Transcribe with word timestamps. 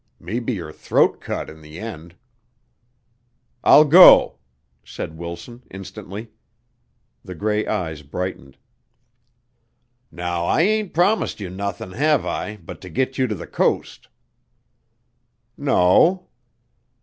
Maybe 0.19 0.53
your 0.53 0.71
throat 0.71 1.21
cut 1.21 1.47
in 1.47 1.61
the 1.61 1.77
end." 1.77 2.15
"I'll 3.63 3.85
go," 3.85 4.39
said 4.83 5.15
Wilson, 5.15 5.61
instantly. 5.69 6.31
The 7.23 7.35
gray 7.35 7.67
eyes 7.67 8.01
brightened. 8.01 8.57
"Now 10.11 10.45
I 10.47 10.61
ain't 10.63 10.95
promised 10.95 11.39
you 11.39 11.51
nothin', 11.51 11.91
have 11.91 12.25
I, 12.25 12.57
but 12.57 12.81
to 12.81 12.89
git 12.89 13.19
you 13.19 13.27
to 13.27 13.35
the 13.35 13.45
coast?" 13.45 14.07
"No." 15.55 16.29